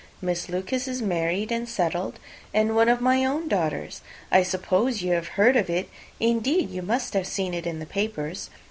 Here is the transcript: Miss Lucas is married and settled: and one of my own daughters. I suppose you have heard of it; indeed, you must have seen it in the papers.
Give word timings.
Miss 0.19 0.49
Lucas 0.49 0.87
is 0.87 0.99
married 0.99 1.51
and 1.51 1.69
settled: 1.69 2.17
and 2.55 2.75
one 2.75 2.89
of 2.89 3.01
my 3.01 3.23
own 3.23 3.47
daughters. 3.47 4.01
I 4.31 4.41
suppose 4.41 5.03
you 5.03 5.11
have 5.11 5.27
heard 5.37 5.55
of 5.55 5.69
it; 5.69 5.89
indeed, 6.19 6.71
you 6.71 6.81
must 6.81 7.13
have 7.13 7.27
seen 7.27 7.53
it 7.53 7.67
in 7.67 7.77
the 7.77 7.85
papers. 7.85 8.49